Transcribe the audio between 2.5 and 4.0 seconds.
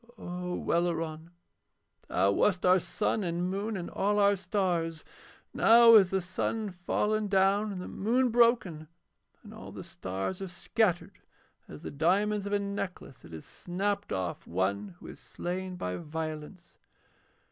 our sun and moon and